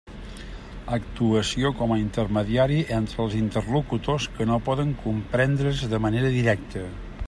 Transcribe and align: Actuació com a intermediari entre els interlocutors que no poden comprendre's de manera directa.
Actuació 0.95 1.71
com 1.81 1.93
a 1.95 1.97
intermediari 2.05 2.79
entre 3.01 3.21
els 3.27 3.37
interlocutors 3.43 4.27
que 4.39 4.49
no 4.53 4.61
poden 4.71 4.97
comprendre's 5.05 5.89
de 5.95 6.05
manera 6.09 6.37
directa. 6.41 6.89